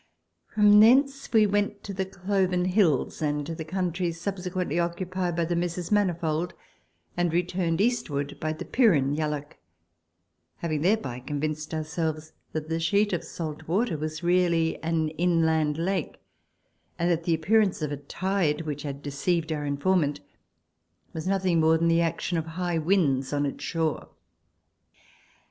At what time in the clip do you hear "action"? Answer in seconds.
22.01-22.39